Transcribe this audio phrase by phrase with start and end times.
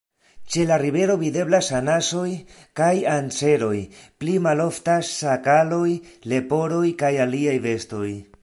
[0.53, 2.23] Ĉe la rivero videblas anasoj
[2.79, 3.77] kaj anseroj;
[4.23, 5.87] pli maloftas ŝakaloj,
[6.33, 8.09] leporoj kaj aliaj bestoj.